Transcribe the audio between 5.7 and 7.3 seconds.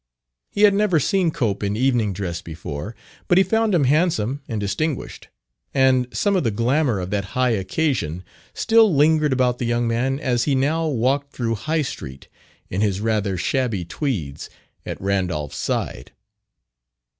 and some of the glamour of that